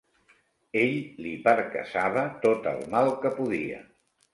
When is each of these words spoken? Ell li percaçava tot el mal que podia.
Ell 0.83 0.95
li 1.25 1.35
percaçava 1.45 2.25
tot 2.49 2.69
el 2.77 2.85
mal 2.97 3.17
que 3.25 3.37
podia. 3.41 3.89